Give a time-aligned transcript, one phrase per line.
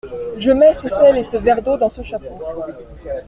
[0.39, 2.39] Je mets ce sel et ce verre d’eau dans ce chapeau.